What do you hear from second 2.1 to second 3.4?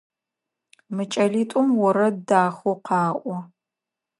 дахэу къаӏо.